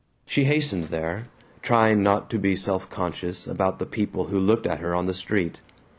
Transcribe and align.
She 0.25 0.45
hastened 0.45 0.85
there, 0.85 1.27
trying 1.61 2.01
not 2.01 2.27
to 2.31 2.39
be 2.39 2.55
self 2.55 2.89
conscious 2.89 3.45
about 3.45 3.77
the 3.77 3.85
people 3.85 4.29
who 4.29 4.39
looked 4.39 4.65
at 4.65 4.79
her 4.79 4.95
on 4.95 5.05
the 5.05 5.13
street. 5.13 5.61